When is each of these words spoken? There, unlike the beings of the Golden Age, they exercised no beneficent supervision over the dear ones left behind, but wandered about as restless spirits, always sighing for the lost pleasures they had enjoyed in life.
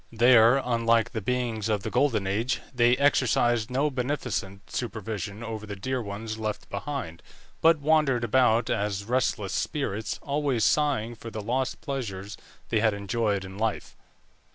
There, 0.11 0.57
unlike 0.65 1.11
the 1.11 1.21
beings 1.21 1.69
of 1.69 1.83
the 1.83 1.91
Golden 1.91 2.25
Age, 2.25 2.59
they 2.73 2.97
exercised 2.97 3.69
no 3.69 3.91
beneficent 3.91 4.71
supervision 4.71 5.43
over 5.43 5.67
the 5.67 5.75
dear 5.75 6.01
ones 6.01 6.39
left 6.39 6.67
behind, 6.71 7.21
but 7.61 7.77
wandered 7.77 8.23
about 8.23 8.71
as 8.71 9.05
restless 9.05 9.53
spirits, 9.53 10.17
always 10.23 10.65
sighing 10.65 11.13
for 11.13 11.29
the 11.29 11.41
lost 11.43 11.81
pleasures 11.81 12.35
they 12.69 12.79
had 12.79 12.95
enjoyed 12.95 13.45
in 13.45 13.59
life. 13.59 13.95